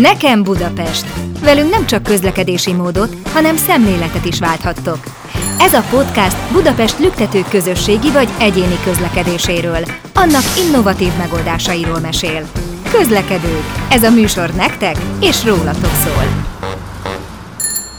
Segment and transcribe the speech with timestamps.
[0.00, 1.06] Nekem Budapest.
[1.40, 4.98] Velünk nem csak közlekedési módot, hanem szemléletet is válthattok.
[5.58, 12.48] Ez a podcast Budapest lüktető közösségi vagy egyéni közlekedéséről, annak innovatív megoldásairól mesél.
[12.92, 13.64] Közlekedők.
[13.90, 16.45] Ez a műsor nektek és rólatok szól.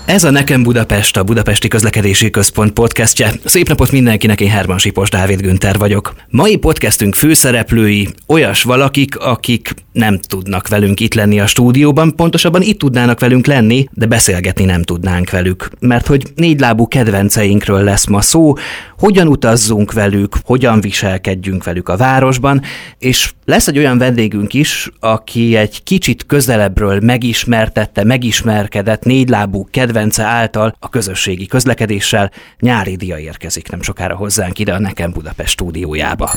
[0.08, 3.32] Ez a Nekem Budapest, a Budapesti Közlekedési Központ podcastje.
[3.44, 6.14] Szép napot mindenkinek, én Herman Sipos Dávid Günther vagyok.
[6.30, 12.80] Mai podcastünk főszereplői olyas valakik, akik nem tudnak velünk itt lenni a stúdióban, pontosabban itt
[12.80, 15.70] tudnának velünk lenni, de beszélgetni nem tudnánk velük.
[15.80, 18.54] Mert hogy négylábú kedvenceinkről lesz ma szó,
[18.98, 22.62] hogyan utazzunk velük, hogyan viselkedjünk velük a városban,
[23.00, 30.76] és lesz egy olyan vendégünk is, aki egy kicsit közelebbről megismertette, megismerkedett négylábú kedvence által
[30.80, 32.32] a közösségi közlekedéssel.
[32.60, 36.30] Nyári dia érkezik nem sokára hozzánk ide a Nekem Budapest stúdiójába.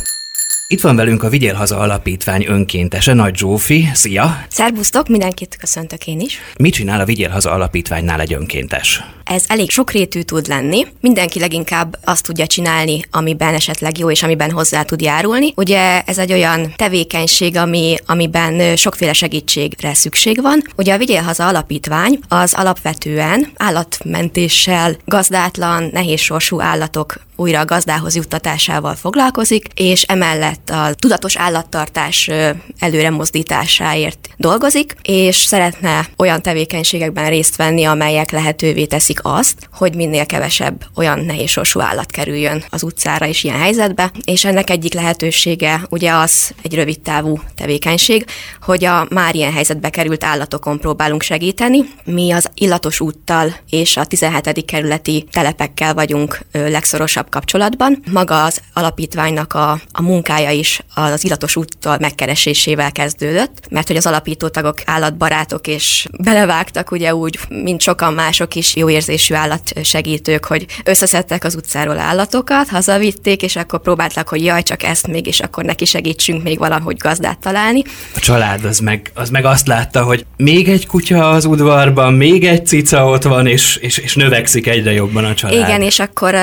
[0.73, 3.89] Itt van velünk a Vigyél Haza Alapítvány önkéntese, Nagy Zsófi.
[3.95, 4.45] Szia!
[4.49, 6.39] Szervusztok, mindenkit köszöntök én is.
[6.59, 9.05] Mit csinál a Vigyél Haza Alapítványnál egy önkéntes?
[9.25, 10.87] Ez elég sokrétű tud lenni.
[11.01, 15.53] Mindenki leginkább azt tudja csinálni, amiben esetleg jó és amiben hozzá tud járulni.
[15.57, 20.63] Ugye ez egy olyan tevékenység, ami, amiben sokféle segítségre szükség van.
[20.77, 28.15] Ugye a Vigyél Haza Alapítvány az alapvetően állatmentéssel, gazdátlan, nehéz sorsú állatok újra a gazdához
[28.17, 32.31] juttatásával foglalkozik, és emellett a tudatos állattartás
[32.79, 40.27] előre mozdításáért dolgozik, és szeretne olyan tevékenységekben részt venni, amelyek lehetővé teszik azt, hogy minél
[40.27, 46.13] kevesebb olyan nehézsorsú állat kerüljön az utcára és ilyen helyzetbe, és ennek egyik lehetősége ugye
[46.13, 48.25] az egy rövid távú tevékenység,
[48.63, 51.85] hogy a már ilyen helyzetbe került állatokon próbálunk segíteni.
[52.05, 54.65] Mi az illatos úttal és a 17.
[54.65, 58.03] kerületi telepekkel vagyunk legszorosabb kapcsolatban.
[58.11, 64.07] Maga az alapítványnak a, a munkája is az illatos úttal megkeresésével kezdődött, mert hogy az
[64.07, 70.67] alapító tagok állatbarátok és belevágtak ugye úgy, mint sokan mások is jó érzésű állatsegítők, hogy
[70.85, 75.65] összeszedtek az utcáról állatokat, hazavitték, és akkor próbáltak, hogy jaj, csak ezt még, és akkor
[75.65, 77.83] neki segítsünk még valahogy gazdát találni.
[78.15, 82.45] A család az meg, az meg azt látta, hogy még egy kutya az udvarban, még
[82.45, 85.69] egy cica ott van, és, és, és növekszik egyre jobban a család.
[85.69, 86.35] Igen, és akkor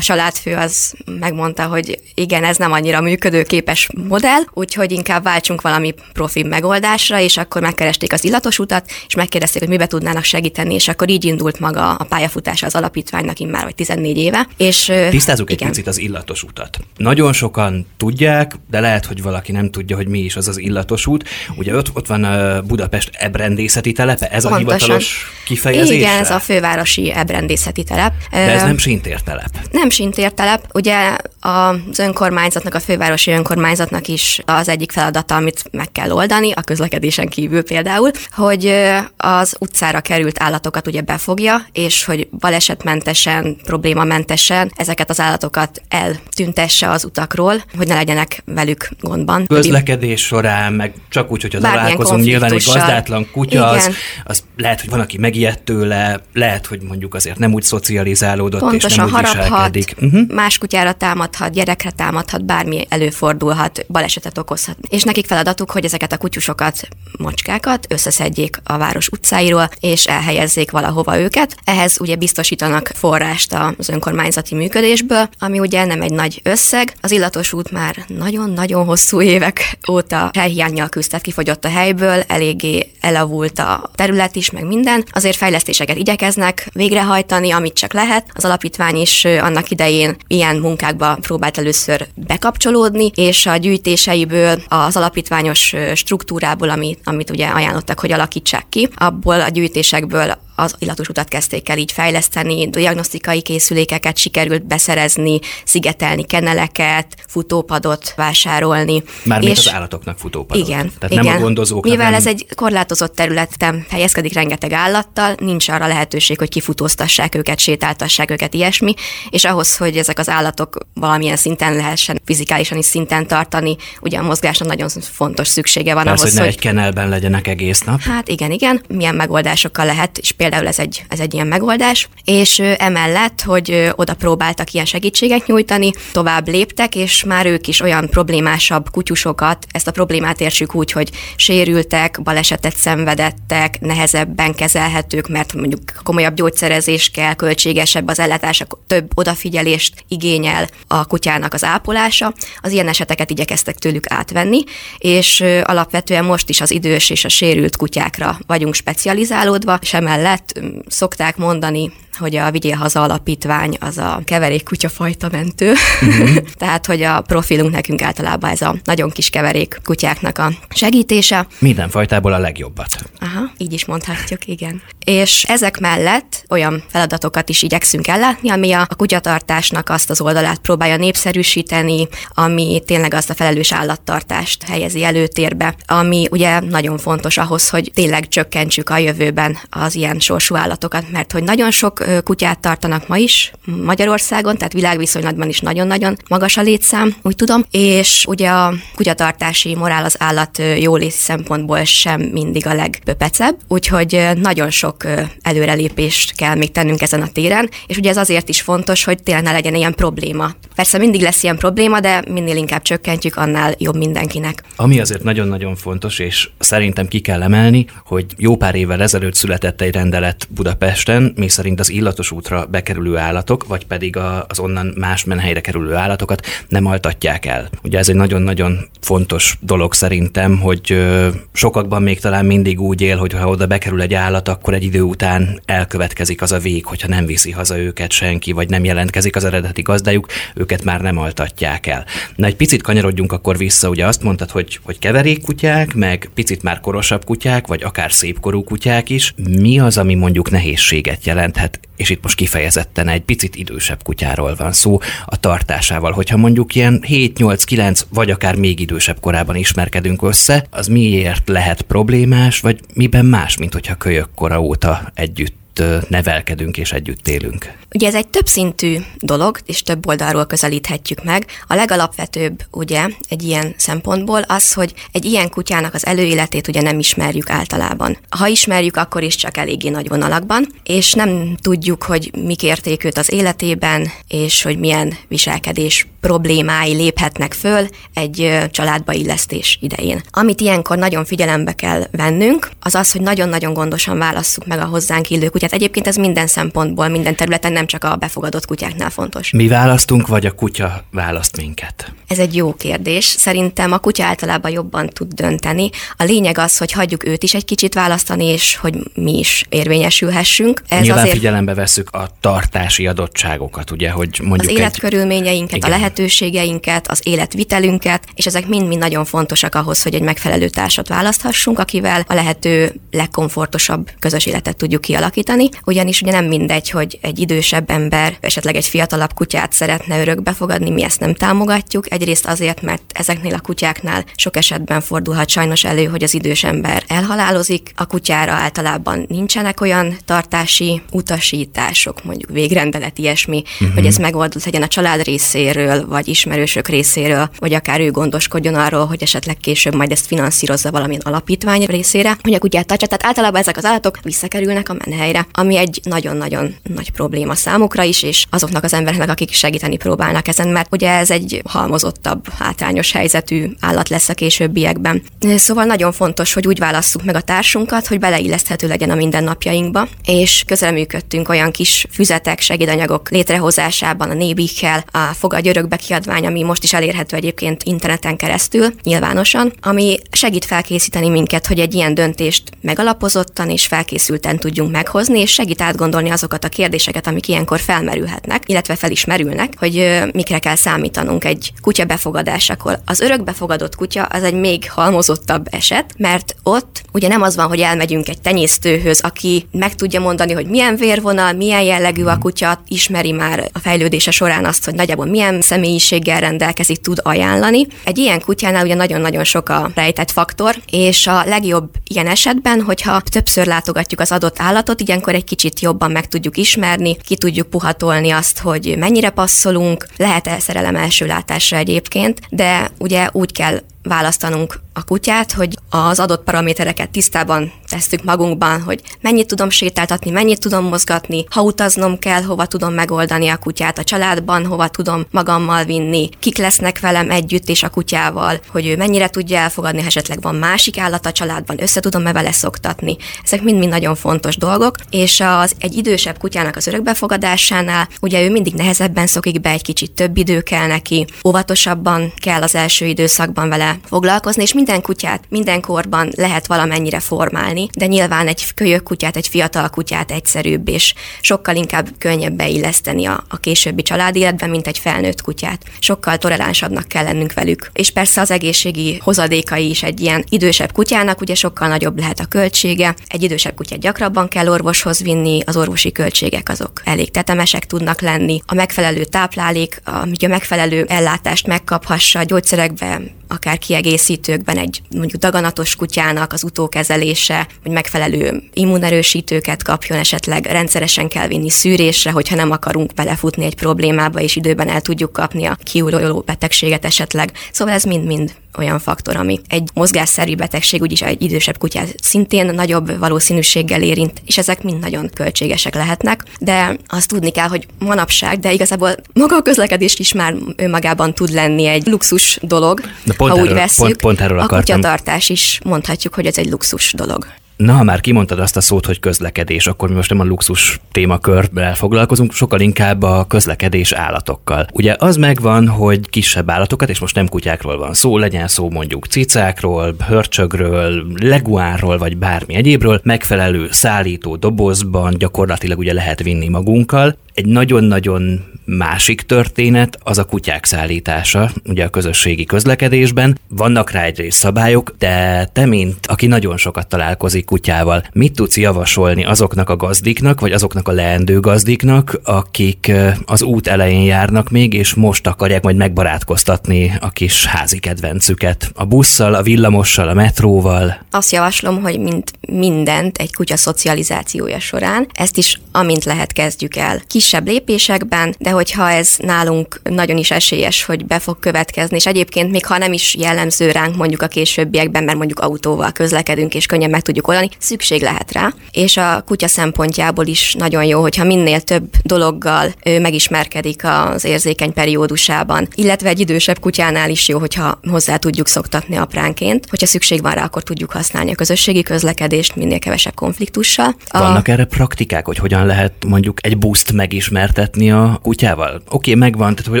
[0.00, 5.94] a családfő az megmondta, hogy igen, ez nem annyira működőképes modell, úgyhogy inkább váltsunk valami
[6.12, 10.88] profi megoldásra, és akkor megkeresték az illatos utat, és megkérdezték, hogy mibe tudnának segíteni, és
[10.88, 14.46] akkor így indult maga a pályafutása az alapítványnak immár vagy 14 éve.
[14.56, 15.68] És, Tisztázzuk igen.
[15.68, 16.78] egy picit az illatos utat.
[16.96, 21.06] Nagyon sokan tudják, de lehet, hogy valaki nem tudja, hogy mi is az az illatos
[21.06, 21.28] út.
[21.56, 24.52] Ugye ott, ott van a Budapest ebrendészeti telepe, ez Pontosan.
[24.52, 25.96] a hivatalos kifejezés?
[25.96, 28.12] Igen, ez a fővárosi ebrendészeti telep.
[28.30, 29.50] De ez nem sintértelep.
[29.70, 30.64] Nem sintértelep.
[30.72, 36.60] Ugye az önkormányzatnak, a fővárosi önkormányzatnak is az egyik feladata, amit meg kell oldani, a
[36.60, 38.74] közlekedésen kívül például, hogy
[39.16, 47.04] az utcára került állatokat ugye befogja, és hogy balesetmentesen, problémamentesen ezeket az állatokat eltüntesse az
[47.04, 49.46] utakról, hogy ne legyenek velük gondban.
[49.46, 53.90] Közlekedés során, meg csak úgy, hogyha találkozunk, nyilván egy gazdátlan kutya, az,
[54.24, 58.90] az lehet, hogy van, aki megijedt tőle, lehet, hogy mondjuk azért nem úgy szocializálódott, Pontosan,
[58.90, 60.28] és nem úgy haraphat, Uh-huh.
[60.34, 64.76] más kutyára támadhat, gyerekre támadhat, bármi előfordulhat, balesetet okozhat.
[64.88, 71.18] És nekik feladatuk, hogy ezeket a kutyusokat, macskákat összeszedjék a város utcáiról, és elhelyezzék valahova
[71.18, 71.56] őket.
[71.64, 76.94] Ehhez ugye biztosítanak forrást az önkormányzati működésből, ami ugye nem egy nagy összeg.
[77.00, 83.58] Az illatos út már nagyon-nagyon hosszú évek óta helyhiányjal küzdett, kifogyott a helyből, eléggé elavult
[83.58, 85.04] a terület is, meg minden.
[85.10, 88.26] Azért fejlesztéseket igyekeznek végrehajtani, amit csak lehet.
[88.32, 95.74] Az alapítvány is annak idején ilyen munkákba próbált először bekapcsolódni, és a gyűjtéseiből az alapítványos
[95.94, 101.68] struktúrából, amit, amit ugye ajánlottak, hogy alakítsák ki, abból a gyűjtésekből az illatos utat kezdték
[101.68, 109.02] el így fejleszteni, diagnosztikai készülékeket sikerült beszerezni, szigetelni keneleket, futópadot vásárolni.
[109.24, 110.66] Mármint és az állatoknak futópadot.
[110.66, 110.92] Igen.
[110.98, 111.24] Tehát igen.
[111.24, 111.92] nem a gondozóknak.
[111.92, 112.18] Mivel nem...
[112.18, 118.54] ez egy korlátozott területen helyezkedik rengeteg állattal, nincs arra lehetőség, hogy kifutóztassák őket, sétáltassák őket,
[118.54, 118.94] ilyesmi,
[119.30, 124.22] és ahhoz, hogy ezek az állatok valamilyen szinten lehessen fizikálisan is szinten tartani, ugye a
[124.22, 126.54] mozgásra nagyon fontos szüksége van Persze, ahhoz, hogy ne hogy...
[126.54, 128.00] egy kenelben legyenek egész nap.
[128.00, 128.82] Hát igen, igen.
[128.88, 133.92] Milyen megoldásokkal lehet, és például például ez egy, ez egy ilyen megoldás, és emellett, hogy
[133.94, 139.86] oda próbáltak ilyen segítséget nyújtani, tovább léptek, és már ők is olyan problémásabb kutyusokat, ezt
[139.86, 147.34] a problémát értsük úgy, hogy sérültek, balesetet szenvedettek, nehezebben kezelhetők, mert mondjuk komolyabb gyógyszerezés kell,
[147.34, 152.34] költségesebb az ellátás, több odafigyelést igényel a kutyának az ápolása.
[152.60, 154.64] Az ilyen eseteket igyekeztek tőlük átvenni,
[154.98, 160.39] és alapvetően most is az idős és a sérült kutyákra vagyunk specializálódva, és emellett
[160.86, 165.72] szokták mondani hogy a Vigyél Haza Alapítvány az a keverék kutyafajta mentő.
[166.00, 166.36] Uh-huh.
[166.58, 171.46] Tehát, hogy a profilunk nekünk általában ez a nagyon kis keverék kutyáknak a segítése.
[171.58, 172.96] Minden fajtából a legjobbat.
[173.18, 174.82] Aha, így is mondhatjuk, igen.
[175.04, 180.96] És ezek mellett olyan feladatokat is igyekszünk ellátni, ami a, kutyatartásnak azt az oldalát próbálja
[180.96, 187.90] népszerűsíteni, ami tényleg azt a felelős állattartást helyezi előtérbe, ami ugye nagyon fontos ahhoz, hogy
[187.94, 193.16] tényleg csökkentsük a jövőben az ilyen sorsú állatokat, mert hogy nagyon sok kutyát tartanak ma
[193.16, 193.52] is
[193.84, 200.04] Magyarországon, tehát világviszonylatban is nagyon-nagyon magas a létszám, úgy tudom, és ugye a kutyatartási morál
[200.04, 205.04] az állat jólét szempontból sem mindig a legpöpecebb, úgyhogy nagyon sok
[205.42, 209.44] előrelépést kell még tennünk ezen a téren, és ugye ez azért is fontos, hogy tényleg
[209.44, 210.50] ne legyen ilyen probléma.
[210.74, 214.62] Persze mindig lesz ilyen probléma, de minél inkább csökkentjük, annál jobb mindenkinek.
[214.76, 219.80] Ami azért nagyon-nagyon fontos, és szerintem ki kell emelni, hogy jó pár évvel ezelőtt született
[219.80, 224.16] egy rendelet Budapesten, mi szerint az illatos útra bekerülő állatok, vagy pedig
[224.46, 227.68] az onnan más menhelyre kerülő állatokat nem altatják el.
[227.82, 231.08] Ugye ez egy nagyon-nagyon fontos dolog szerintem, hogy
[231.52, 235.02] sokakban még talán mindig úgy él, hogy ha oda bekerül egy állat, akkor egy idő
[235.02, 239.44] után elkövetkezik az a vég, hogyha nem viszi haza őket senki, vagy nem jelentkezik az
[239.44, 242.04] eredeti gazdájuk, őket már nem altatják el.
[242.36, 246.80] Na egy picit kanyarodjunk akkor vissza, ugye azt mondtad, hogy, hogy keverékkutyák, meg picit már
[246.80, 249.34] korosabb kutyák, vagy akár szépkorú kutyák is.
[249.58, 254.72] Mi az, ami mondjuk nehézséget jelenthet és itt most kifejezetten egy picit idősebb kutyáról van
[254.72, 256.12] szó a tartásával.
[256.12, 262.60] Hogyha mondjuk ilyen 7-8-9 vagy akár még idősebb korában ismerkedünk össze, az miért lehet problémás,
[262.60, 265.59] vagy miben más, mint hogyha kölyök kora óta együtt
[266.08, 267.72] nevelkedünk és együtt élünk.
[267.94, 271.46] Ugye ez egy többszintű dolog, és több oldalról közelíthetjük meg.
[271.66, 276.98] A legalapvetőbb ugye egy ilyen szempontból az, hogy egy ilyen kutyának az előéletét ugye nem
[276.98, 278.18] ismerjük általában.
[278.28, 283.18] Ha ismerjük, akkor is csak eléggé nagy vonalakban, és nem tudjuk, hogy mik érték őt
[283.18, 290.22] az életében, és hogy milyen viselkedés problémái léphetnek föl egy családba illesztés idején.
[290.30, 295.30] Amit ilyenkor nagyon figyelembe kell vennünk, az az, hogy nagyon-nagyon gondosan válasszuk meg a hozzánk
[295.30, 295.72] illő kutyát.
[295.72, 299.50] Egyébként ez minden szempontból, minden területen nem csak a befogadott kutyáknál fontos.
[299.50, 302.12] Mi választunk, vagy a kutya választ minket?
[302.26, 303.24] Ez egy jó kérdés.
[303.24, 305.90] Szerintem a kutya általában jobban tud dönteni.
[306.16, 310.82] A lényeg az, hogy hagyjuk őt is egy kicsit választani, és hogy mi is érvényesülhessünk.
[310.88, 311.36] Ez Nyilván azért...
[311.36, 315.84] figyelembe veszük a tartási adottságokat, ugye, hogy mondjuk az életkörülményeinket, egy...
[315.84, 321.78] a lehetőségeinket, az életvitelünket, és ezek mind-mind nagyon fontosak ahhoz, hogy egy megfelelő társat választhassunk,
[321.78, 325.68] akivel a lehető legkomfortosabb közös életet tudjuk kialakítani.
[325.84, 330.90] Ugyanis ugye nem mindegy, hogy egy idősebb ember esetleg egy fiatalabb kutyát szeretne örökbe fogadni,
[330.90, 332.12] mi ezt nem támogatjuk.
[332.12, 337.04] Egyrészt azért, mert ezeknél a kutyáknál sok esetben fordulhat sajnos elő, hogy az idős ember
[337.06, 337.92] elhalálozik.
[337.96, 343.94] A kutyára általában nincsenek olyan tartási utasítások, mondjuk végrendelet, ilyesmi, uh-huh.
[343.94, 349.06] hogy ez megoldott legyen a család részéről, vagy ismerősök részéről, vagy akár ő gondoskodjon arról,
[349.06, 353.06] hogy esetleg később majd ezt finanszírozza valamilyen alapítvány részére, hogy a kutyát tartsa.
[353.06, 358.22] Tehát általában ezek az állatok visszakerülnek a menhelyre, ami egy nagyon-nagyon nagy probléma számukra is,
[358.22, 363.70] és azoknak az embereknek, akik segíteni próbálnak ezen, mert ugye ez egy halmozottabb, hátrányos helyzetű
[363.80, 365.22] állat lesz a későbbiekben.
[365.56, 370.62] Szóval nagyon fontos, hogy úgy válasszuk meg a társunkat, hogy beleilleszthető legyen a mindennapjainkba, és
[370.66, 376.92] közreműködtünk olyan kis füzetek, segédanyagok létrehozásában, a nébikkel, a Fogadj Örökbe kiadvány, ami most is
[376.92, 383.86] elérhető egyébként interneten keresztül, nyilvánosan, ami segít felkészíteni minket, hogy egy ilyen döntést megalapozottan és
[383.86, 389.24] felkészülten tudjunk meghozni, és segít átgondolni azokat a kérdéseket, amik ilyenkor felmerülhetnek, illetve fel is
[389.24, 393.00] merülnek, hogy mikre kell számítanunk egy kutya befogadásakor.
[393.04, 397.80] Az örökbefogadott kutya az egy még halmozottabb eset, mert ott ugye nem az van, hogy
[397.80, 403.32] elmegyünk egy tenyésztőhöz, aki meg tudja mondani, hogy milyen vérvonal, milyen jellegű a kutya, ismeri
[403.32, 407.86] már a fejlődése során azt, hogy nagyjából milyen személyiséggel rendelkezik, tud ajánlani.
[408.04, 413.20] Egy ilyen kutyánál ugye nagyon-nagyon sok a rejtett faktor, és a legjobb ilyen esetben, hogyha
[413.20, 418.30] többször látogatjuk az adott állatot, ilyenkor egy kicsit jobban meg tudjuk ismerni, ki tudjuk puhatolni
[418.30, 425.04] azt, hogy mennyire passzolunk, lehet-e szerelem első látásra egyébként, de ugye úgy kell választanunk a
[425.04, 431.44] kutyát, hogy az adott paramétereket tisztában tesszük magunkban, hogy mennyit tudom sétáltatni, mennyit tudom mozgatni,
[431.50, 436.58] ha utaznom kell, hova tudom megoldani a kutyát a családban, hova tudom magammal vinni, kik
[436.58, 440.98] lesznek velem együtt és a kutyával, hogy ő mennyire tudja elfogadni, ha esetleg van másik
[440.98, 443.16] állat a családban, össze tudom-e vele szoktatni.
[443.44, 448.74] Ezek mind-mind nagyon fontos dolgok, és az egy idősebb kutyának az örökbefogadásánál, ugye ő mindig
[448.74, 453.98] nehezebben szokik be, egy kicsit több idő kell neki, óvatosabban kell az első időszakban vele
[454.04, 459.48] foglalkozni, és minden kutyát minden korban lehet valamennyire formálni, de nyilván egy kölyök kutyát, egy
[459.48, 465.42] fiatal kutyát egyszerűbb, és sokkal inkább könnyebb beilleszteni a, a későbbi családéletbe, mint egy felnőtt
[465.42, 465.84] kutyát.
[465.98, 467.90] Sokkal toleránsabbnak kell lennünk velük.
[467.92, 472.44] És persze az egészségi hozadékai is egy ilyen idősebb kutyának, ugye sokkal nagyobb lehet a
[472.46, 473.14] költsége.
[473.26, 478.62] Egy idősebb kutyát gyakrabban kell orvoshoz vinni, az orvosi költségek azok elég tetemesek tudnak lenni.
[478.66, 485.96] A megfelelő táplálék, a, a megfelelő ellátást megkaphassa, a gyógyszerekbe akár kiegészítőkben egy mondjuk daganatos
[485.96, 493.14] kutyának az utókezelése, hogy megfelelő immunerősítőket kapjon, esetleg rendszeresen kell vinni szűrésre, hogyha nem akarunk
[493.14, 497.52] belefutni egy problémába, és időben el tudjuk kapni a kiújuló betegséget esetleg.
[497.72, 503.18] Szóval ez mind-mind olyan faktor, ami egy mozgásszerű betegség, úgyis egy idősebb kutyát szintén nagyobb
[503.18, 508.72] valószínűséggel érint, és ezek mind nagyon költségesek lehetnek, de azt tudni kell, hogy manapság, de
[508.72, 513.56] igazából maga a közlekedés is már önmagában tud lenni egy luxus dolog, de pont ha
[513.56, 514.04] erről, úgy veszük.
[514.04, 517.46] Pont, pont erről a kutyatartás is mondhatjuk, hogy ez egy luxus dolog.
[517.80, 521.00] Na, ha már kimondtad azt a szót, hogy közlekedés, akkor mi most nem a luxus
[521.12, 524.86] témakörben foglalkozunk, sokkal inkább a közlekedés állatokkal.
[524.92, 529.26] Ugye az megvan, hogy kisebb állatokat, és most nem kutyákról van szó, legyen szó mondjuk
[529.26, 537.36] cicákról, hörcsögről, leguánról, vagy bármi egyébről, megfelelő szállító dobozban gyakorlatilag ugye lehet vinni magunkkal.
[537.54, 543.58] Egy nagyon-nagyon másik történet az a kutyák szállítása, ugye a közösségi közlekedésben.
[543.68, 549.44] Vannak rá egyrészt szabályok, de te, mint aki nagyon sokat találkozik kutyával, mit tudsz javasolni
[549.44, 553.12] azoknak a gazdiknak, vagy azoknak a leendő gazdiknak, akik
[553.44, 558.90] az út elején járnak még, és most akarják majd megbarátkoztatni a kis házi kedvencüket?
[558.94, 561.18] A busszal, a villamossal, a metróval?
[561.30, 567.22] Azt javaslom, hogy mint mindent egy kutya szocializációja során, ezt is amint lehet kezdjük el.
[567.26, 572.70] Kisebb lépésekben, de hogyha ez nálunk nagyon is esélyes, hogy be fog következni, és egyébként
[572.70, 577.10] még ha nem is jellemző ránk mondjuk a későbbiekben, mert mondjuk autóval közlekedünk, és könnyen
[577.10, 578.72] meg tudjuk oldani, szükség lehet rá.
[578.90, 584.92] És a kutya szempontjából is nagyon jó, hogyha minél több dologgal ő megismerkedik az érzékeny
[584.92, 589.86] periódusában, illetve egy idősebb kutyánál is jó, hogyha hozzá tudjuk szoktatni apránként.
[589.90, 594.14] Hogyha szükség van rá, akkor tudjuk használni a közösségi közlekedést minél kevesebb konfliktussal.
[594.30, 594.70] Vannak a...
[594.70, 598.94] erre praktikák, hogy hogyan lehet mondjuk egy buszt megismertetni a kutyával?
[598.94, 600.00] Oké, okay, megvan, tehát hogy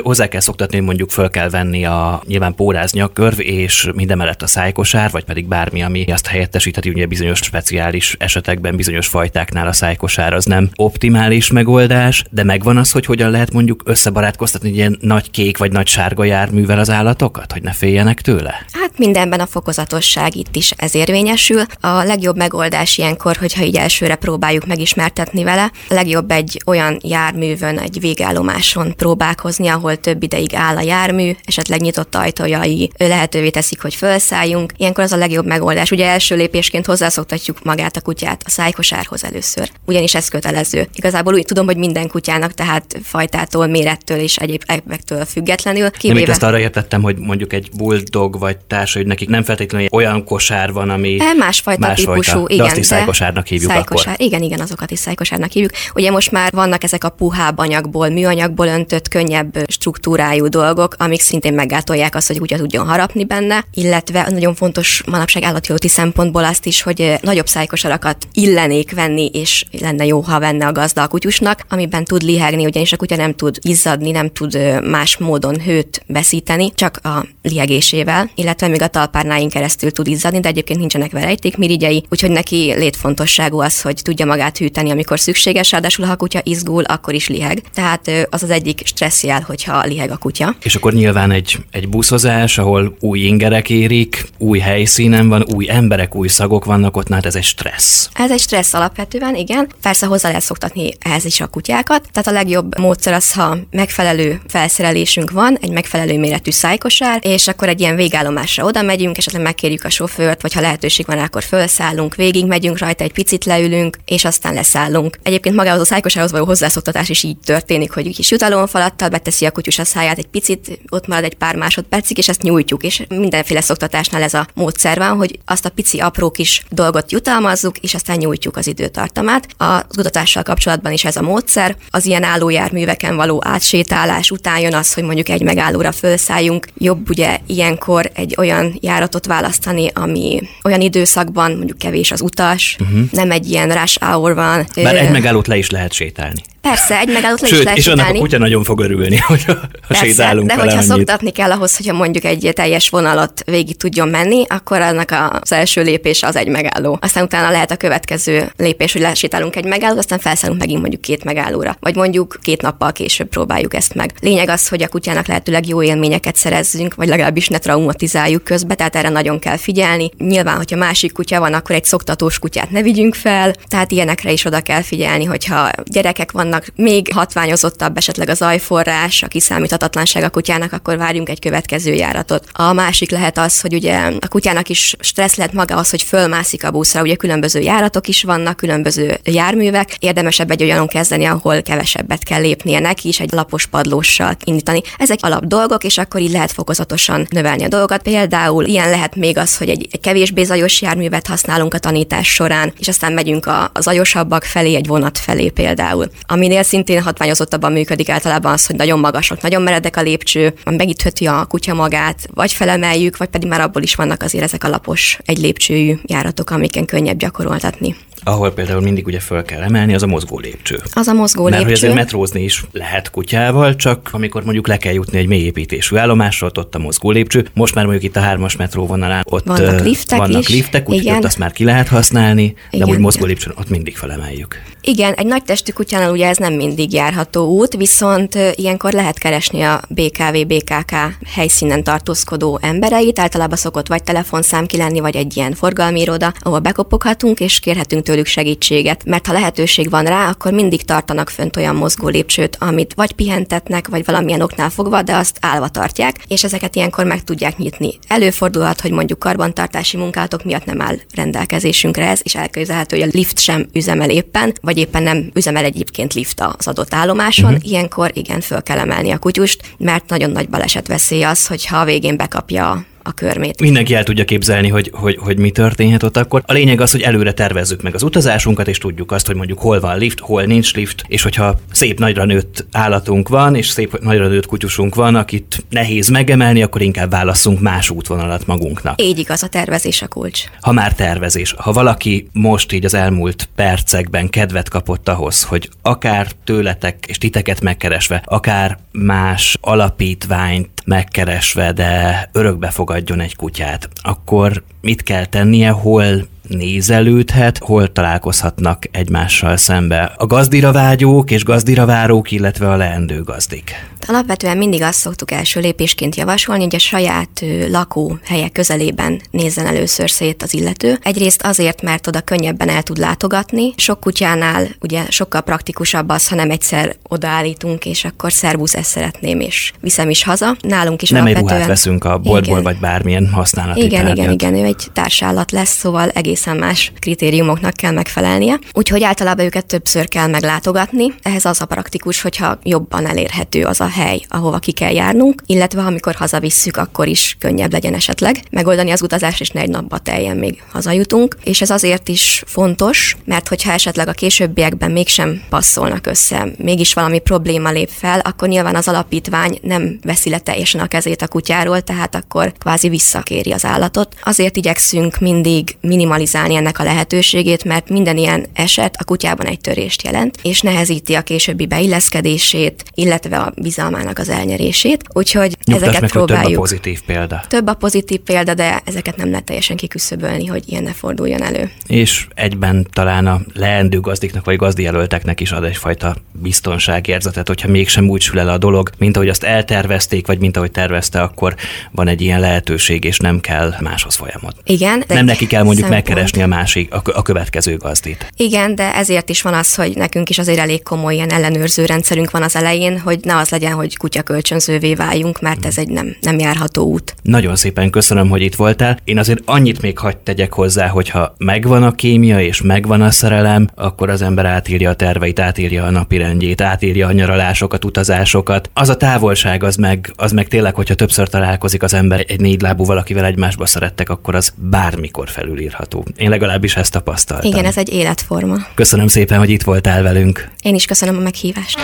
[0.00, 4.42] hozzá kell szoktatni, mondjuk föl kell venni a nyilván pórázni a körv, és minden mellett
[4.42, 9.72] a szájkosár, vagy pedig bármi, ami azt helyettesítheti, ugye bizonyos speciális esetekben, bizonyos fajtáknál a
[9.72, 14.98] szájkosár az nem optimális megoldás, de megvan az, hogy hogyan lehet mondjuk összebarátkoztatni egy ilyen
[15.00, 18.66] nagy kék vagy nagy sárga járművel az állatokat, hogy ne féljenek tőle?
[18.72, 21.62] Hát mindenben a fokozatosság itt is ez érvényesül.
[21.80, 27.78] A legjobb megoldás ilyenkor, hogyha így elsőre próbáljuk megismertetni vele, a legjobb egy olyan járművön,
[27.78, 33.82] egy végállomás állomáson próbálkozni, ahol több ideig áll a jármű, esetleg nyitott ajtójai lehetővé teszik,
[33.82, 34.72] hogy felszálljunk.
[34.76, 35.90] Ilyenkor az a legjobb megoldás.
[35.90, 36.86] Ugye első lépésként
[37.30, 40.88] hozzászoktatjuk magát a kutyát a szájkosárhoz először, ugyanis ez kötelező.
[40.94, 45.90] Igazából úgy tudom, hogy minden kutyának, tehát fajtától, mérettől és egyéb ebbektől függetlenül.
[45.90, 46.20] Kivéve...
[46.20, 50.24] Nem, azt arra értettem, hogy mondjuk egy bulldog vagy társ, hogy nekik nem feltétlenül olyan
[50.24, 52.56] kosár van, ami e, másfajta más típusú, igen.
[52.56, 54.26] De azt is szájkosárnak hívjuk szájkosár, akkor.
[54.26, 55.72] Igen, igen, azokat is szájkosárnak hívjuk.
[55.94, 61.20] Ugye most már vannak ezek a puhább anyagból, műanyag anyagból öntött, könnyebb struktúrájú dolgok, amik
[61.20, 66.66] szintén meggátolják azt, hogy úgy tudjon harapni benne, illetve nagyon fontos manapság állatjóti szempontból azt
[66.66, 71.64] is, hogy nagyobb szájkosarakat illenék venni, és lenne jó, ha venne a gazda a kutyusnak,
[71.68, 76.72] amiben tud lihegni, ugyanis a kutya nem tud izzadni, nem tud más módon hőt veszíteni,
[76.74, 82.30] csak a lihegésével, illetve még a talpárnáin keresztül tud izzadni, de egyébként nincsenek verejtékmirigyei, úgyhogy
[82.30, 87.14] neki létfontosságú az, hogy tudja magát hűteni, amikor szükséges, ráadásul ha a kutya izgul, akkor
[87.14, 87.62] is liheg.
[87.74, 90.56] Tehát az az egyik stresszjel, hogyha liheg a kutya.
[90.62, 96.14] És akkor nyilván egy, egy buszozás, ahol új ingerek érik, új helyszínen van, új emberek,
[96.14, 98.08] új szagok vannak ott, mondhatná, hát ez egy stressz.
[98.14, 99.68] Ez egy stressz alapvetően, igen.
[99.82, 102.08] Persze hozzá lehet szoktatni ehhez is a kutyákat.
[102.12, 107.68] Tehát a legjobb módszer az, ha megfelelő felszerelésünk van, egy megfelelő méretű szájkosár, és akkor
[107.68, 112.14] egy ilyen végállomásra oda megyünk, esetleg megkérjük a sofőrt, vagy ha lehetőség van, akkor felszállunk,
[112.14, 115.18] végig megyünk rajta, egy picit leülünk, és aztán leszállunk.
[115.22, 119.78] Egyébként magához a szájkosárhoz való hozzászoktatás is így történik, hogy kis jutalomfalattal beteszi a kutyus
[119.78, 124.22] a száját, egy picit ott marad egy pár másodpercig, és ezt nyújtjuk, és mindenféle szoktatásnál
[124.22, 128.56] ez a módszer van, hogy azt a pici apró kis dolgot jutalmazzuk, és aztán nyújtjuk
[128.56, 129.46] az időtartamát.
[129.56, 131.76] A kutatással kapcsolatban is ez a módszer.
[131.90, 136.68] Az ilyen állójárműveken való átsétálás után jön az, hogy mondjuk egy megállóra felszálljunk.
[136.78, 143.00] Jobb ugye ilyenkor egy olyan járatot választani, ami olyan időszakban mondjuk kevés az utas, uh-huh.
[143.10, 144.66] nem egy ilyen rush hour van.
[144.74, 146.42] Bár egy megállót le is lehet sétálni.
[146.60, 149.44] Persze, egy megállót le Sőt, is lehet és annak a kutya nagyon fog örülni, hogy
[149.88, 150.88] Persze, sétálunk de hogyha annyit.
[150.88, 155.82] szoktatni kell ahhoz, hogyha mondjuk egy teljes vonalat végig tudjon menni, akkor annak az első
[155.82, 156.98] lépés az egy megálló.
[157.00, 161.24] Aztán utána lehet a következő lépés, hogy lesétálunk egy megállót, aztán felszállunk megint mondjuk két
[161.24, 161.76] megállóra.
[161.80, 164.12] Vagy mondjuk két nappal később próbáljuk ezt meg.
[164.20, 168.96] Lényeg az, hogy a kutyának lehetőleg jó élményeket szerezzünk, vagy legalábbis ne traumatizáljuk közbe, tehát
[168.96, 170.10] erre nagyon kell figyelni.
[170.18, 174.44] Nyilván, hogyha másik kutya van, akkor egy szoktatós kutyát ne vigyünk fel, tehát ilyenekre is
[174.44, 180.72] oda kell figyelni, hogyha gyerekek vannak, még hatványozottabb esetleg az ajforrás, a kiszámíthatatlanság a kutyának,
[180.72, 182.44] akkor várjunk egy következő járatot.
[182.52, 186.64] A másik lehet az, hogy ugye a kutyának is stressz lehet maga az, hogy fölmászik
[186.64, 192.24] a buszra, ugye különböző járatok is vannak, különböző járművek, érdemesebb egy olyanon kezdeni, ahol kevesebbet
[192.24, 194.80] kell lépnie neki is, egy lapos padlóssal indítani.
[194.98, 198.02] Ezek alap dolgok, és akkor így lehet fokozatosan növelni a dolgokat.
[198.02, 202.72] Például ilyen lehet még az, hogy egy, egy kevésbé zajos járművet használunk a tanítás során,
[202.78, 206.10] és aztán megyünk a, a zajosabbak felé, egy vonat felé például.
[206.40, 211.44] Aminél szintén hatványozottabban működik általában az, hogy nagyon magasok, nagyon meredek a lépcső, megütheti a
[211.44, 215.38] kutya magát, vagy felemeljük, vagy pedig már abból is vannak azért ezek a lapos, egy
[215.38, 217.96] lépcsőjű járatok, amiken könnyebb gyakoroltatni.
[218.24, 220.80] Ahol például mindig ugye föl kell emelni, az a mozgó lépcső.
[220.92, 221.86] Az a mozgó Mert hogy lépcső.
[221.86, 226.58] azért metrózni is lehet kutyával, csak amikor mondjuk le kell jutni egy mélyépítésű állomásra, ott,
[226.58, 227.46] ott a mozgó lépcső.
[227.54, 230.48] Most már mondjuk itt a hármas metró vonalán, ott Vannak liftek vannak is.
[230.48, 233.96] liftek, úgyhogy ott azt már ki lehet használni, de Igen, úgy mozgó lépcsőn ott mindig
[233.96, 234.62] felemeljük.
[234.82, 239.62] Igen, egy nagy testű kutyánál ugye ez nem mindig járható út, viszont ilyenkor lehet keresni
[239.62, 240.94] a BKV, BKK
[241.34, 243.18] helyszínen tartózkodó embereit.
[243.18, 248.02] Általában szokott vagy telefonszám ki lenni, vagy egy ilyen forgalmi iroda, ahol bekopoghatunk és kérhetünk
[248.10, 249.04] tőlük segítséget.
[249.04, 253.88] Mert ha lehetőség van rá, akkor mindig tartanak fönt olyan mozgó lépcsőt, amit vagy pihentetnek,
[253.88, 257.98] vagy valamilyen oknál fogva, de azt állva tartják, és ezeket ilyenkor meg tudják nyitni.
[258.08, 263.38] Előfordulhat, hogy mondjuk karbantartási munkálatok miatt nem áll rendelkezésünkre ez, és elképzelhető, hogy a lift
[263.38, 267.52] sem üzemel éppen, vagy éppen nem üzemel egyébként lift az adott állomáson.
[267.52, 267.70] Uh-huh.
[267.70, 271.84] Ilyenkor igen, föl kell emelni a kutyust, mert nagyon nagy baleset veszély az, hogyha a
[271.84, 273.60] végén bekapja a körmét.
[273.60, 276.42] Mindenki el tudja képzelni, hogy, hogy, hogy mi történhet ott akkor.
[276.46, 279.80] A lényeg az, hogy előre tervezzük meg az utazásunkat, és tudjuk azt, hogy mondjuk hol
[279.80, 284.28] van lift, hol nincs lift, és hogyha szép nagyra nőtt állatunk van, és szép nagyra
[284.28, 289.02] nőtt kutyusunk van, akit nehéz megemelni, akkor inkább válasszunk más útvonalat magunknak.
[289.02, 290.44] Így igaz, a tervezés a kulcs.
[290.60, 296.30] Ha már tervezés, ha valaki most így az elmúlt percekben kedvet kapott ahhoz, hogy akár
[296.44, 305.02] tőletek és titeket megkeresve, akár más alapítványt megkeresve, de örökbe fogadjon egy kutyát, akkor mit
[305.02, 312.70] kell tennie, hol nézelődhet, hol találkozhatnak egymással szembe a gazdira vágyók és gazdira várók, illetve
[312.70, 313.88] a leendő gazdik.
[314.06, 320.42] Alapvetően mindig azt szoktuk első lépésként javasolni, hogy a saját lakóhelye közelében nézzen először szét
[320.42, 320.98] az illető.
[321.02, 323.72] Egyrészt azért, mert oda könnyebben el tud látogatni.
[323.76, 329.40] Sok kutyánál ugye sokkal praktikusabb az, ha nem egyszer odaállítunk, és akkor szervusz, ezt szeretném,
[329.40, 330.56] és viszem is haza.
[330.60, 331.60] Nálunk is Nem egy alapvetően...
[331.60, 332.62] ruhát veszünk a boltból, Igen.
[332.62, 334.16] vagy bármilyen használati Igen, tárgyat.
[334.16, 336.08] igen, igen, ő egy társállat lesz, szóval
[336.40, 338.58] egészen más kritériumoknak kell megfelelnie.
[338.72, 341.14] Úgyhogy általában őket többször kell meglátogatni.
[341.22, 345.82] Ehhez az a praktikus, hogyha jobban elérhető az a hely, ahova ki kell járnunk, illetve
[345.82, 350.36] amikor hazavisszük, akkor is könnyebb legyen esetleg megoldani az utazást, és ne egy napba teljen
[350.36, 351.36] még hazajutunk.
[351.44, 357.18] És ez azért is fontos, mert hogyha esetleg a későbbiekben mégsem passzolnak össze, mégis valami
[357.18, 361.80] probléma lép fel, akkor nyilván az alapítvány nem veszi le teljesen a kezét a kutyáról,
[361.80, 364.14] tehát akkor kvázi visszakéri az állatot.
[364.22, 370.02] Azért igyekszünk mindig minimalizálni ennek a lehetőségét, mert minden ilyen eset a kutyában egy törést
[370.02, 375.04] jelent, és nehezíti a későbbi beilleszkedését, illetve a bizalmának az elnyerését.
[375.12, 376.60] Úgyhogy Nyugtass ezeket meg, hogy több a próbáljuk.
[376.60, 377.42] pozitív példa.
[377.48, 381.70] Több a pozitív példa, de ezeket nem lehet teljesen kiküszöbölni, hogy ilyen ne forduljon elő.
[381.86, 388.20] És egyben talán a leendő gazdiknak vagy gazdijelölteknek is ad egyfajta biztonságérzetet, hogyha mégsem úgy
[388.20, 391.54] sül el a dolog, mint ahogy azt eltervezték, vagy mint ahogy tervezte, akkor
[391.90, 394.54] van egy ilyen lehetőség, és nem kell máshoz folyamod.
[394.64, 395.04] Igen.
[395.08, 398.32] Nem neki kell mondjuk szempont- megkeresni a másik, a, a következő gazdit.
[398.36, 402.30] Igen, de ezért is van az, hogy nekünk is azért elég komoly ilyen ellenőrző rendszerünk
[402.30, 406.16] van az elején, hogy ne az legyen, hogy kutya kölcsönzővé váljunk, mert ez egy nem,
[406.20, 407.14] nem járható út.
[407.22, 408.98] Nagyon szépen köszönöm, hogy itt voltál.
[409.04, 413.68] Én azért annyit még hagyd tegyek hozzá, hogyha megvan a kémia és megvan a szerelem,
[413.74, 418.70] akkor az ember átírja a terveit, átírja a napirendjét, átírja a nyaralásokat, utazásokat.
[418.72, 422.60] Az a távolság, az meg, az meg tényleg, hogyha többször találkozik az ember egy négy
[422.60, 425.99] lábú valakivel egymásba szerettek, akkor az bármikor felülírható.
[426.16, 427.50] Én legalábbis ezt tapasztaltam.
[427.50, 428.56] Igen, ez egy életforma.
[428.74, 430.48] Köszönöm szépen, hogy itt voltál velünk.
[430.62, 431.78] Én is köszönöm a meghívást.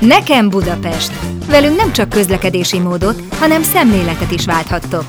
[0.00, 1.12] Nekem Budapest.
[1.48, 5.04] Velünk nem csak közlekedési módot, hanem szemléletet is válthattok.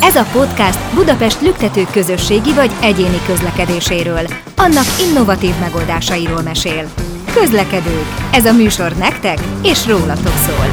[0.00, 4.26] Ez a podcast Budapest lüktető közösségi vagy egyéni közlekedéséről,
[4.56, 6.90] annak innovatív megoldásairól mesél.
[7.34, 8.06] Közlekedők.
[8.32, 10.66] Ez a műsor nektek és rólatok szól.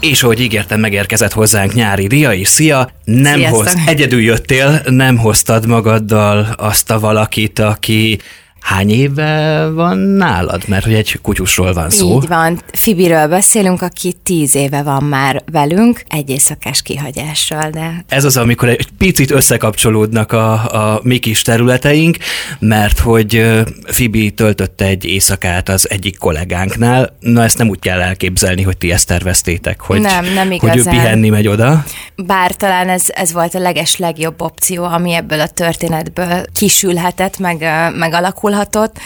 [0.00, 2.48] És ahogy ígértem, megérkezett hozzánk nyári Ria is.
[2.48, 2.90] Szia!
[3.04, 3.62] Nem Sziasztok.
[3.62, 8.18] hoz, egyedül jöttél, nem hoztad magaddal azt a valakit, aki
[8.60, 10.62] hány éve van nálad?
[10.66, 12.14] Mert hogy egy kutyusról van szó.
[12.14, 12.60] Így van.
[12.72, 18.68] Fibiről beszélünk, aki tíz éve van már velünk, egy éjszakás kihagyással, de Ez az, amikor
[18.68, 20.52] egy picit összekapcsolódnak a,
[20.92, 22.16] a mi kis területeink,
[22.58, 23.46] mert hogy
[23.86, 27.16] Fibi töltötte egy éjszakát az egyik kollégánknál.
[27.20, 30.72] Na ezt nem úgy kell elképzelni, hogy ti ezt terveztétek, hogy, Nem, nem hogy ő
[30.72, 30.94] igazán.
[30.94, 31.84] pihenni megy oda.
[32.16, 37.60] bár talán ez, ez volt a leges legjobb opció, ami ebből a történetből kisülhetett, meg,
[37.60, 37.96] ö,
[38.48, 38.98] megalakulhatott,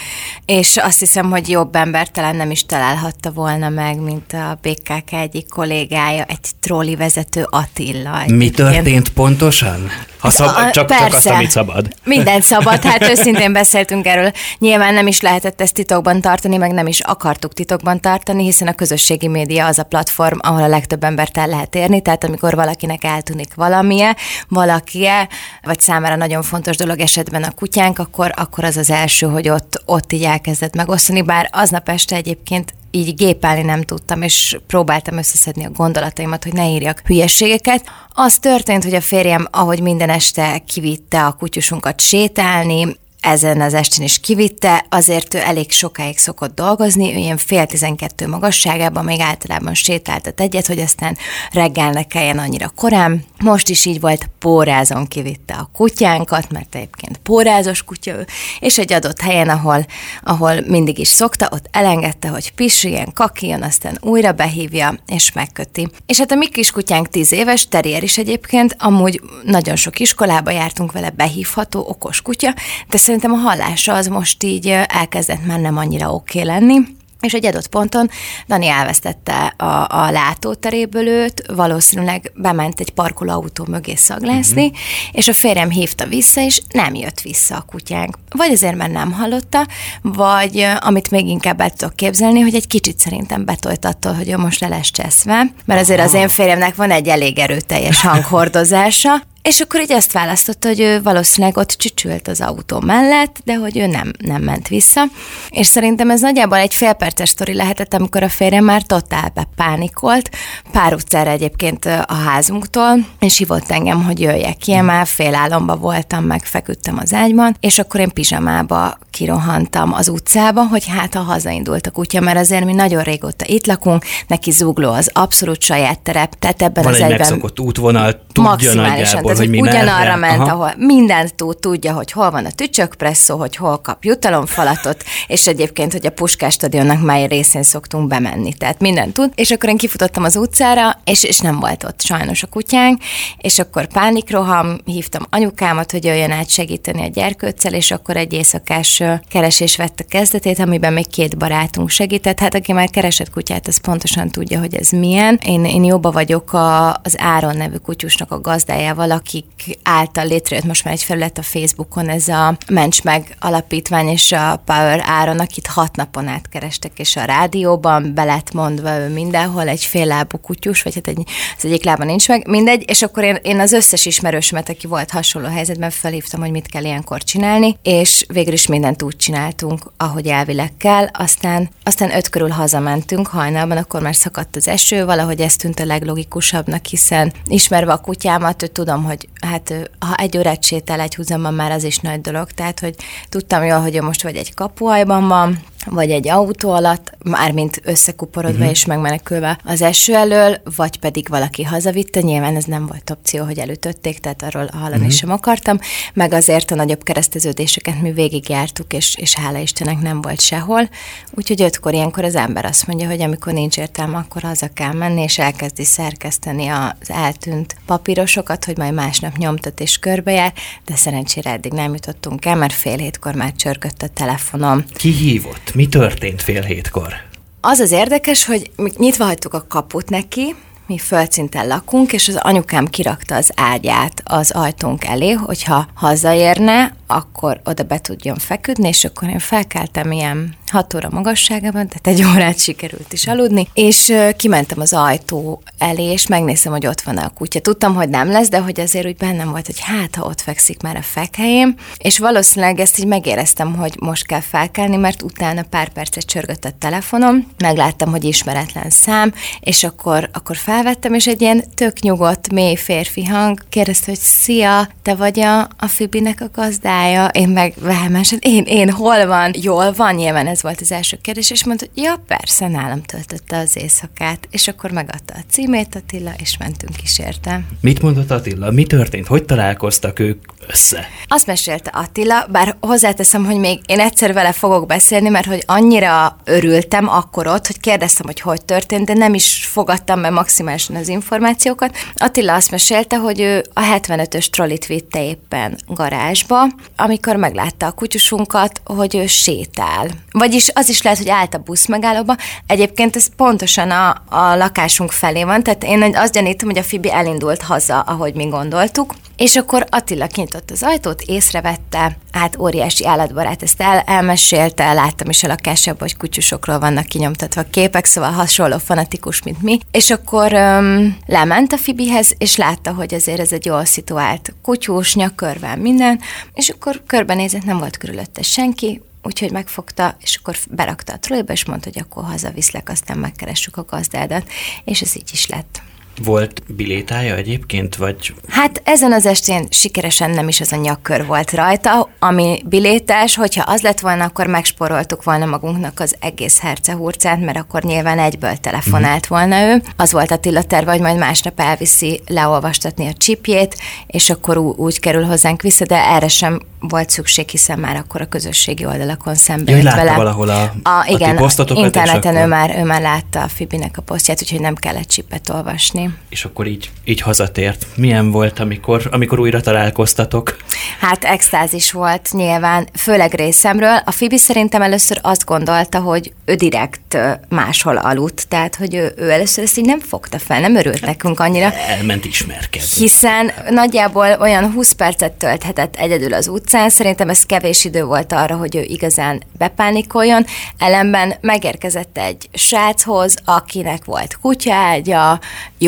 [0.46, 5.12] és azt hiszem, hogy jobb ember talán nem is találhatta volna meg, mint a BKK
[5.12, 8.22] egyik kollégája, egy trolli vezető Attila.
[8.26, 9.90] Mi történt pontosan?
[10.22, 11.34] Ha szab, A- csak, csak azt, persze.
[11.34, 11.88] amit szabad.
[12.04, 14.32] Minden szabad, hát őszintén beszéltünk erről.
[14.58, 18.72] Nyilván nem is lehetett ezt titokban tartani, meg nem is akartuk titokban tartani, hiszen a
[18.72, 23.04] közösségi média az a platform, ahol a legtöbb embert el lehet érni, tehát amikor valakinek
[23.04, 24.16] eltűnik valamie,
[24.48, 25.28] valakie,
[25.62, 29.82] vagy számára nagyon fontos dolog esetben a kutyánk, akkor, akkor az az első, hogy ott,
[29.84, 35.64] ott így elkezdett megosztani, bár aznap este egyébként így gépelni nem tudtam, és próbáltam összeszedni
[35.64, 37.84] a gondolataimat, hogy ne írjak hülyeségeket.
[38.14, 44.04] Az történt, hogy a férjem, ahogy minden este kivitte a kutyusunkat sétálni, ezen az estén
[44.04, 49.74] is kivitte, azért ő elég sokáig szokott dolgozni, ő ilyen fél tizenkettő magasságában még általában
[49.74, 51.16] sétáltat egyet, hogy aztán
[51.52, 53.24] reggel ne kelljen annyira korán.
[53.42, 58.26] Most is így volt, pórázon kivitte a kutyánkat, mert egyébként pórázos kutya ő,
[58.60, 59.86] és egy adott helyen, ahol,
[60.22, 65.88] ahol mindig is szokta, ott elengedte, hogy pisiljen, kakiljon, aztán újra behívja, és megköti.
[66.06, 70.50] És hát a mi kis kutyánk tíz éves, terrier is egyébként, amúgy nagyon sok iskolába
[70.50, 72.54] jártunk vele, behívható, okos kutya,
[72.88, 76.78] de szerintem a hallása az most így elkezdett már nem annyira oké okay lenni.
[77.20, 78.10] És egy adott ponton
[78.48, 84.78] Dani elvesztette a, a látóteréből őt, valószínűleg bement egy parkolóautó mögé szaglászni, uh-huh.
[85.12, 88.18] és a férjem hívta vissza, és nem jött vissza a kutyánk.
[88.30, 89.66] Vagy azért, mert nem hallotta,
[90.02, 94.36] vagy amit még inkább el tudok képzelni, hogy egy kicsit szerintem betolt attól, hogy ő
[94.36, 99.60] most le lesz cseszve, mert azért az én férjemnek van egy elég erőteljes hanghordozása, és
[99.60, 103.86] akkor így azt választotta, hogy ő valószínűleg ott csücsült az autó mellett, de hogy ő
[103.86, 105.02] nem, nem ment vissza.
[105.50, 110.30] És szerintem ez nagyjából egy félperces sztori lehetett, amikor a férjem már totál bepánikolt,
[110.72, 116.24] pár utcára egyébként a házunktól, és hívott engem, hogy jöjjek ki, már fél álomba voltam,
[116.24, 121.86] meg feküdtem az ágyban, és akkor én pizsamába kirohantam az utcába, hogy hát ha hazaindult
[121.86, 126.38] a kutya, mert azért mi nagyon régóta itt lakunk, neki zugló az abszolút saját terep,
[126.38, 130.16] tehát ebben Van az egy egyben megszokott útvonal, tudja maximálisan, nagyjából, tehát, hogy mi ugyanarra
[130.16, 130.36] merre.
[130.36, 130.50] ment, Aha.
[130.50, 135.92] ahol mindent tud, tudja, hogy hol van a tücsökpresszó, hogy hol kap jutalomfalatot, és egyébként,
[135.92, 139.32] hogy a Puskás stadionnak mely részén szoktunk bemenni, tehát mindent tud.
[139.34, 143.02] És akkor én kifutottam az utcára, és, és nem volt ott sajnos a kutyánk,
[143.36, 149.02] és akkor pánikroham, hívtam anyukámat, hogy jöjjön át segíteni a gyerkőccel, és akkor egy éjszakás
[149.28, 152.38] keresés vette kezdetét, amiben még két barátunk segített.
[152.38, 155.38] Hát aki már keresett kutyát, az pontosan tudja, hogy ez milyen.
[155.44, 160.84] Én, én jobba vagyok a, az Áron nevű kutyusnak a gazdájával, akik által létrejött most
[160.84, 165.66] már egy felület a Facebookon, ez a Ments meg alapítvány és a Power Áron, akit
[165.66, 170.38] hat napon át kerestek, és a rádióban be lett mondva ő mindenhol egy fél lábú
[170.38, 171.22] kutyus, vagy hát egy,
[171.56, 175.10] az egyik lába nincs meg, mindegy, és akkor én, én az összes ismerősömet, aki volt
[175.10, 180.26] hasonló helyzetben, felhívtam, hogy mit kell ilyenkor csinálni, és végül is mindent úgy csináltunk, ahogy
[180.26, 185.56] elvileg kell, aztán, aztán öt körül hazamentünk hajnalban, akkor már szakadt az eső, valahogy ez
[185.56, 189.11] tűnt a leglogikusabbnak, hiszen ismerve a kutyámat, tudom, hogy
[189.46, 192.94] hát ő, ha egy órát sétál egy húzamban, már az is nagy dolog, tehát hogy
[193.28, 198.70] tudtam jól, hogy most vagy egy kapuajban van, vagy egy autó alatt, mármint összekuporodva uh-huh.
[198.70, 203.58] és megmenekülve az eső elől, vagy pedig valaki hazavitte, nyilván ez nem volt opció, hogy
[203.58, 205.10] elütötték, tehát arról hallani uh-huh.
[205.10, 205.78] sem akartam,
[206.14, 210.88] meg azért a nagyobb kereszteződéseket mi végigjártuk, és, és hála Istennek nem volt sehol,
[211.30, 215.22] úgyhogy ötkor ilyenkor az ember azt mondja, hogy amikor nincs értelme, akkor haza kell menni,
[215.22, 220.52] és elkezdi szerkeszteni az eltűnt papírosokat, hogy majd másnap nyomtat és körbejár,
[220.84, 224.84] de szerencsére eddig nem jutottunk el, mert fél hétkor már csörgött a telefonom.
[224.94, 225.71] Ki hívott?
[225.74, 227.14] Mi történt fél hétkor?
[227.60, 230.54] Az az érdekes, hogy mi nyitva hagytuk a kaput neki,
[230.86, 237.60] mi földszinten lakunk, és az anyukám kirakta az ágyát az ajtónk elé, hogyha hazaérne, akkor
[237.64, 242.58] oda be tudjon feküdni, és akkor én felkeltem ilyen 6 óra magasságában, tehát egy órát
[242.58, 247.60] sikerült is aludni, és kimentem az ajtó elé, és megnéztem, hogy ott van a kutya.
[247.60, 250.82] Tudtam, hogy nem lesz, de hogy azért úgy bennem volt, hogy hát, ha ott fekszik
[250.82, 255.88] már a fekhelyén, és valószínűleg ezt így megéreztem, hogy most kell felkelni, mert utána pár
[255.88, 261.64] percet csörgött a telefonom, megláttam, hogy ismeretlen szám, és akkor, akkor felvettem, és egy ilyen
[261.74, 267.26] tök nyugodt, mély férfi hang kérdezte, hogy szia, te vagy a, a Fibinek a gazdája?
[267.26, 269.50] Én meg vehemensen, én, én, hol van?
[269.60, 270.14] Jól van?
[270.14, 274.48] Nyilván ez volt az első kérdés, és mondta, hogy ja, persze, nálam töltötte az éjszakát,
[274.50, 277.64] és akkor megadta a címét Attila, és mentünk is érte.
[277.80, 278.70] Mit mondott Attila?
[278.70, 279.26] Mi történt?
[279.26, 281.08] Hogy találkoztak ők össze?
[281.28, 286.36] Azt mesélte Attila, bár hozzáteszem, hogy még én egyszer vele fogok beszélni, mert hogy annyira
[286.44, 291.08] örültem akkor ott, hogy kérdeztem, hogy hogy történt, de nem is fogadtam be maximálisan az
[291.08, 291.96] információkat.
[292.14, 298.80] Attila azt mesélte, hogy ő a 75-ös trollit vitte éppen garázsba, amikor meglátta a kutyusunkat,
[298.84, 300.08] hogy ő sétál.
[300.30, 302.36] Vagyis az is lehet, hogy állt a busz megállóba.
[302.66, 307.12] Egyébként ez pontosan a, a lakásunk felé van, tehát én azt gyanítom, hogy a Fibi
[307.12, 309.14] elindult haza, ahogy mi gondoltuk.
[309.36, 315.42] És akkor Attila kinyitott az ajtót, észrevette, hát óriási állatbarát, ezt el, elmesélte, láttam is
[315.42, 319.78] a lakásában, hogy kutyusokról vannak kinyomtatva képek, szóval hasonló fanatikus, mint mi.
[319.90, 325.14] És akkor öm, lement a Fibihez, és látta, hogy azért ez egy jól szituált kutyus,
[325.14, 326.20] nyakörvel, minden,
[326.54, 331.64] és akkor körbenézett, nem volt körülötte senki, Úgyhogy megfogta, és akkor berakta a trolliba, és
[331.64, 334.48] mondta, hogy akkor hazaviszlek, aztán megkeressük a gazdádat,
[334.84, 335.82] és ez így is lett.
[336.24, 341.52] Volt bilétája egyébként, vagy Hát ezen az estén sikeresen nem is az a nyakkör volt
[341.52, 347.56] rajta, ami bilétás, hogyha az lett volna, akkor megsporoltuk volna magunknak az egész hercehurcát, mert
[347.58, 349.82] akkor nyilván egyből telefonált volna ő.
[349.96, 355.00] Az volt Attila terve, hogy majd másnap elviszi leolvastatni a csipjét, és akkor ú- úgy
[355.00, 359.72] kerül hozzánk vissza, de erre sem volt szükség, hiszen már akkor a közösségi oldalakon szembe
[359.76, 360.14] Ja, látta vele.
[360.16, 363.48] valahol a- a a ti igen, posztotokat, és interneten ő már, ő már látta a
[363.48, 366.01] Fibinek a posztját, úgyhogy nem kellett csipet olvasni.
[366.28, 367.86] És akkor így, így hazatért.
[367.94, 370.56] Milyen volt, amikor, amikor újra találkoztatok?
[371.00, 374.02] Hát extázis volt nyilván, főleg részemről.
[374.04, 379.30] A Fibi szerintem először azt gondolta, hogy ő direkt máshol aludt, tehát hogy ő, ő
[379.30, 381.72] először ezt így nem fogta fel, nem örült nekünk annyira.
[381.72, 382.88] Elment ismerkedni.
[382.96, 388.56] Hiszen nagyjából olyan 20 percet tölthetett egyedül az utcán, szerintem ez kevés idő volt arra,
[388.56, 390.44] hogy ő igazán bepánikoljon.
[390.78, 395.40] Ellenben megérkezett egy sráchoz, akinek volt kutyaágya,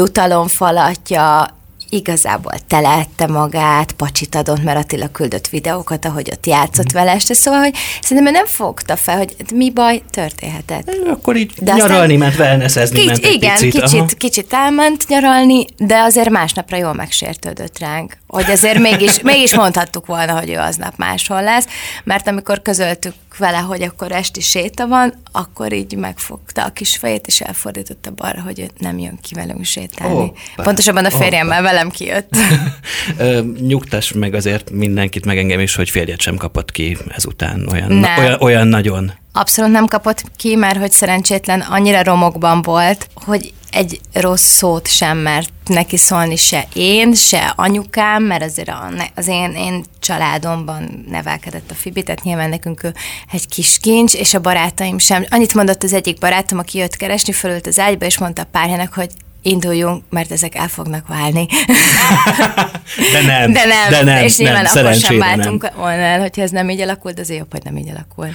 [0.04, 1.46] jutalomfalatja,
[1.88, 7.60] igazából teleette magát, pacsit adott, mert Attila küldött videókat, ahogy ott játszott vele este, szóval,
[7.60, 10.96] hogy szerintem nem fogta fel, hogy mi baj történhetett.
[11.10, 13.80] Akkor így De nyaralni ment, wellnessezni Kics, ment igen, picit.
[13.80, 14.08] kicsit, aha.
[14.16, 18.16] kicsit elment nyaralni, de azért másnapra jól megsértődött ránk.
[18.26, 21.66] Hogy azért mégis, mégis mondhattuk volna, hogy ő aznap máshol lesz,
[22.04, 27.27] mert amikor közöltük vele, hogy akkor esti séta van, akkor így megfogta a kis fejét,
[27.27, 30.14] és elfordította balra, hogy ő nem jön ki velünk sétálni.
[30.14, 32.37] Hoppá, Pontosabban a férjemmel velem kijött.
[33.68, 38.18] Nyugtass meg azért mindenkit, meg engem is, hogy férjet sem kapott ki ezután olyan, Nem.
[38.18, 39.12] olyan, olyan nagyon.
[39.33, 45.18] Abszolút nem kapott ki, mert hogy szerencsétlen annyira romokban volt, hogy egy rossz szót sem
[45.18, 51.70] mert neki szólni se én, se anyukám, mert azért a, az én, én családomban nevelkedett
[51.70, 52.94] a Fibi, tehát nyilván nekünk ő
[53.32, 55.24] egy kis kincs, és a barátaim sem.
[55.28, 58.92] Annyit mondott az egyik barátom, aki jött keresni, fölült az ágyba, és mondta a párjának,
[58.92, 59.10] hogy
[59.44, 61.46] induljunk, mert ezek el fognak válni.
[63.12, 66.42] De nem, De nem, de nem, és nyilván nem, akkor sem váltunk volna el, hogyha
[66.42, 68.28] ez nem így alakult, azért jobb, hogy nem így alakul.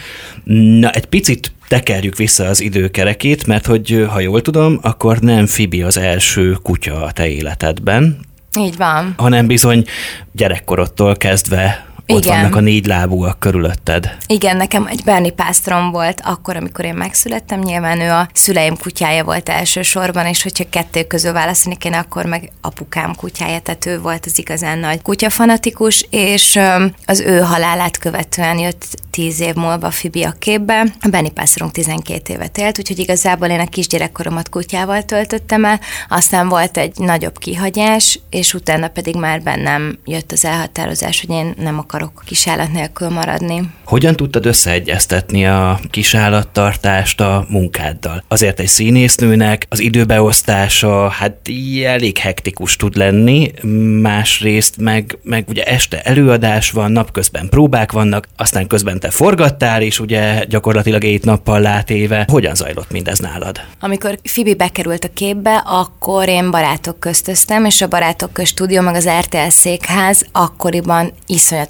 [0.80, 5.82] Na, egy picit tekerjük vissza az időkerekét, mert hogy ha jól tudom, akkor nem Fibi
[5.82, 8.18] az első kutya a te életedben,
[8.60, 9.14] Így van.
[9.18, 9.86] hanem bizony
[10.32, 12.38] gyerekkorodtól kezdve ott Igen.
[12.38, 14.18] vannak a négy lábúak körülötted.
[14.28, 17.60] Igen, nekem egy Berni pásztorom volt akkor, amikor én megszülettem.
[17.60, 22.52] Nyilván ő a szüleim kutyája volt elsősorban, és hogyha kettő közül választani kéne, akkor meg
[22.62, 26.60] apukám kutyája, tehát ő volt az igazán nagy kutyafanatikus, és
[27.06, 30.86] az ő halálát követően jött tíz év múlva Fibi a képbe.
[31.02, 36.50] A Benny pásztorunk 12 évet élt, úgyhogy igazából én a kisgyerekkoromat kutyával töltöttem el, aztán
[36.50, 41.78] volt egy nagyobb kihagyás, és utána pedig már bennem jött az elhatározás, hogy én nem
[41.78, 43.62] akarok kisállat nélkül maradni.
[43.86, 48.24] Hogyan tudtad összeegyeztetni a kisállattartást a munkáddal?
[48.28, 51.36] Azért egy színésznőnek az időbeosztása hát
[51.86, 53.52] elég hektikus tud lenni,
[54.02, 60.00] másrészt meg, meg ugye este előadás van, napközben próbák vannak, aztán közben te forgattál, és
[60.00, 62.26] ugye gyakorlatilag egy nappal látéve.
[62.32, 63.62] Hogyan zajlott mindez nálad?
[63.80, 68.96] Amikor Fibi bekerült a képbe, akkor én barátok köztöztem, és a barátok közt stúdió, meg
[68.96, 71.14] az RTL székház akkoriban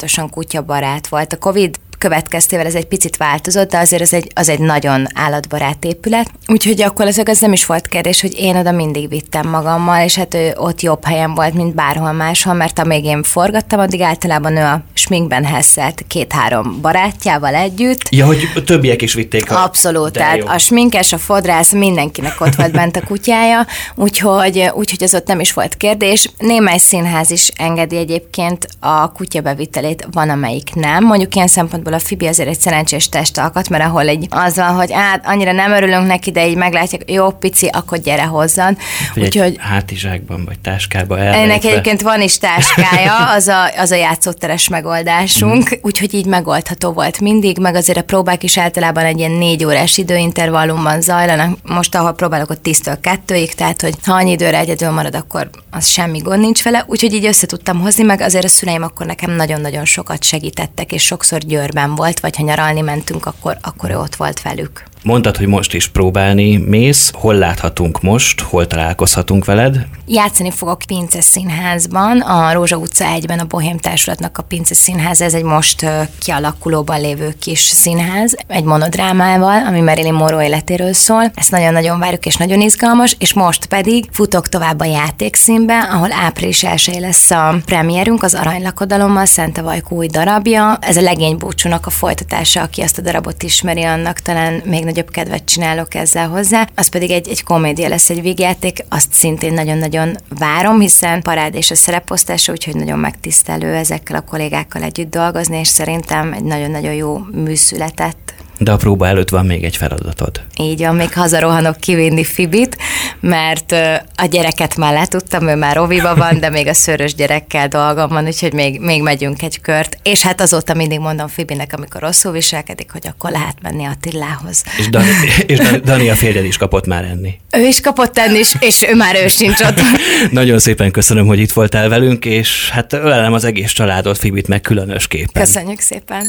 [0.09, 1.33] iszonyatosan kutyabarát volt.
[1.33, 5.85] A Covid következtével ez egy picit változott, de azért ez egy, az egy nagyon állatbarát
[5.85, 6.31] épület.
[6.47, 10.33] Úgyhogy gyakorlatilag ez nem is volt kérdés, hogy én oda mindig vittem magammal, és hát
[10.33, 14.63] ő ott jobb helyen volt, mint bárhol máshol, mert amíg én forgattam, addig általában ő
[14.63, 18.01] a sminkben hesszelt két-három barátjával együtt.
[18.09, 19.63] Ja, hogy a többiek is vitték a...
[19.63, 20.47] Abszolút, De tehát jó.
[20.47, 25.39] a sminkes, a fodrász, mindenkinek ott volt bent a kutyája, úgyhogy, úgyhogy ez ott nem
[25.39, 26.29] is volt kérdés.
[26.37, 31.05] Némely színház is engedi egyébként a kutya bevitelét, van amelyik nem.
[31.05, 34.91] Mondjuk ilyen szempontból a Fibi azért egy szerencsés testalkat, mert ahol egy az van, hogy
[34.91, 38.77] hát annyira nem örülünk neki, de így meglátják, jó pici, akkor gyere hozzon.
[39.15, 41.69] Vagy Úgyhogy hátizsákban vagy táskába ennek elrejtve.
[41.69, 45.79] egyébként van is táskája, az a, az a játszóteres megoldásunk, mm.
[45.81, 49.97] úgyhogy így megoldható volt mindig, meg azért a próbák is általában egy ilyen négy órás
[49.97, 51.57] időintervallumban zajlanak.
[51.63, 52.97] Most, ahol próbálok, ott 10-től
[53.27, 57.13] 2-ig, tehát hogy ha annyi időre egyedül marad, akkor az semmi gond nincs vele, úgyhogy
[57.13, 61.39] így össze tudtam hozni, meg azért a szüleim akkor nekem nagyon-nagyon sokat segítettek, és sokszor
[61.79, 64.83] Győrben volt, vagy ha nyaralni mentünk, akkor, akkor ő ott volt velük.
[65.03, 67.11] Mondtad, hogy most is próbálni mész.
[67.13, 68.41] Hol láthatunk most?
[68.41, 69.87] Hol találkozhatunk veled?
[70.07, 75.33] Játszani fogok Pince Színházban, a Rózsa utca 1-ben a Bohém Társulatnak a Pince Színház, ez
[75.33, 75.85] egy most
[76.19, 81.31] kialakulóban lévő kis színház, egy monodrámával, ami Marilyn Monroe életéről szól.
[81.35, 86.63] Ezt nagyon-nagyon várjuk, és nagyon izgalmas, és most pedig futok tovább a játékszínbe, ahol április
[86.63, 90.77] 1 lesz a premierünk, az Aranylakodalommal, Szente Vajkó új darabja.
[90.81, 95.09] Ez a legény búcsúnak a folytatása, aki azt a darabot ismeri, annak talán még nagyobb
[95.09, 96.67] kedvet csinálok ezzel hozzá.
[96.75, 101.71] Az pedig egy, egy komédia lesz, egy végjáték, azt szintén nagyon-nagyon várom, hiszen parád és
[101.71, 107.17] a szereposztása, úgyhogy nagyon megtisztelő ezekkel a kollégákkal együtt dolgozni, és szerintem egy nagyon-nagyon jó
[107.31, 108.28] műszületett.
[108.61, 110.41] De a próba előtt van még egy feladatod.
[110.57, 112.77] Így van, még hazarohanok kivinni Fibit,
[113.19, 113.71] mert
[114.15, 118.25] a gyereket már letudtam, ő már oviba van, de még a szörös gyerekkel dolgom van,
[118.25, 119.97] úgyhogy még, még megyünk egy kört.
[120.03, 124.63] És hát azóta mindig mondom Fibinek, amikor rosszul viselkedik, hogy akkor lehet menni Attilához.
[124.77, 125.07] És Dani,
[125.45, 127.39] és Dani, Dani a férjed is kapott már enni.
[127.51, 129.79] Ő is kapott enni, és, és ő már ő sincs ott.
[130.31, 134.61] Nagyon szépen köszönöm, hogy itt voltál velünk, és hát ölelem az egész családot, Fibit meg
[134.61, 135.43] különösképpen.
[135.43, 136.25] Köszönjük szépen.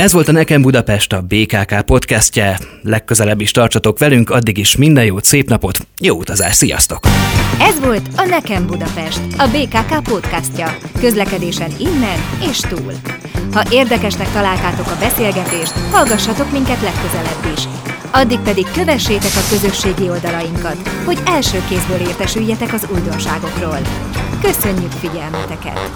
[0.00, 2.58] Ez volt a Nekem Budapest, a BKK podcastje.
[2.82, 7.06] Legközelebb is tartsatok velünk, addig is minden jót, szép napot, jó utazás, sziasztok!
[7.60, 10.76] Ez volt a Nekem Budapest, a BKK podcastja.
[11.00, 12.18] Közlekedésen innen
[12.50, 12.92] és túl.
[13.52, 17.62] Ha érdekesnek találtátok a beszélgetést, hallgassatok minket legközelebb is.
[18.10, 23.78] Addig pedig kövessétek a közösségi oldalainkat, hogy első kézből értesüljetek az újdonságokról.
[24.42, 25.90] Köszönjük figyelmeteket!